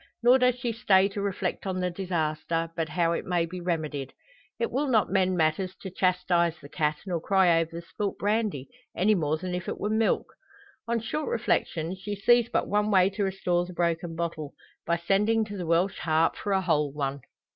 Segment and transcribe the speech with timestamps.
[0.23, 4.13] Nor does she stay to reflect on the disaster, but how it may be remedied.
[4.57, 8.67] It will not mend matters to chastise the cat, nor cry over the spilt brandy,
[8.97, 10.33] any more than if it were milk.
[10.87, 14.55] On short reflection she sees but one way to restore the broken bottle
[14.87, 17.21] by sending to the "Welsh Harp" for a whole one.